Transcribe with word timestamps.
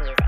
music. 0.00 0.27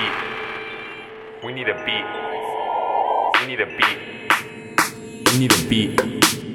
beat. 0.00 0.14
We 1.44 1.52
need 1.52 1.68
a 1.68 1.74
beat. 1.84 2.06
We 3.40 3.46
need 3.48 3.60
a 3.60 3.66
beat. 3.78 5.32
We 5.32 5.38
need 5.38 5.52
a 5.52 5.68
beat. 5.68 6.49